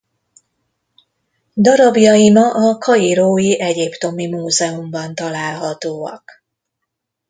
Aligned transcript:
Darabjai 1.63 2.27
ma 2.35 2.45
a 2.65 2.77
kairói 2.77 3.59
Egyiptomi 3.59 4.27
Múzeumban 4.27 5.15
találhatóak. 5.15 6.43